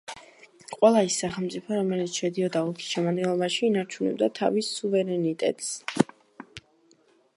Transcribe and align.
ყველა 0.77 1.01
ის 1.09 1.17
სახელმწიფო, 1.23 1.75
რომელიც 1.79 2.17
შედიოდა 2.21 2.63
ოლქის 2.69 2.89
შემადგენლობაში, 2.95 3.61
ინარჩუნებდა 3.69 4.31
თავის 4.41 4.73
სუვერენიტეტს. 4.81 5.73